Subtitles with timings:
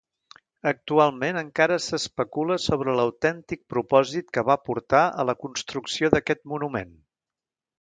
[0.69, 6.99] Actualment encara s'especula sobre l'autèntic propòsit que va portar a la construcció d'aquest monument.